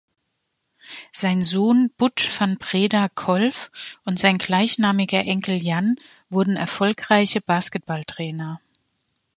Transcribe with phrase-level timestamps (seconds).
[1.11, 3.69] Sein Sohn "Butch van Breda Kolff"
[4.03, 5.95] und sein gleichnamiger Enkel "Jan"
[6.31, 8.59] wurden erfolgreiche Basketballtrainer.